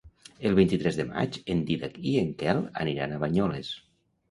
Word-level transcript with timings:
El 0.49 0.55
vint-i-tres 0.59 0.97
de 0.99 1.05
maig 1.09 1.37
en 1.55 1.61
Dídac 1.69 2.01
i 2.13 2.15
en 2.23 2.33
Quel 2.41 2.65
aniran 2.87 3.17
a 3.17 3.23
Banyoles. 3.27 3.73